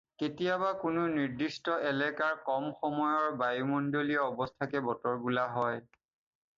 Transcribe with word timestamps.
কেতিয়াবা 0.21 0.69
কোনো 0.83 1.03
নিৰ্দিষ্ট 1.17 1.75
এলেকাৰ 1.91 2.41
কম 2.49 2.67
সময়ৰ 2.79 3.39
বায়ুমণ্ডলীয় 3.45 4.27
অৱস্থাকে 4.33 4.85
বতৰ 4.91 5.25
বোলা 5.29 5.49
হয়। 5.59 5.83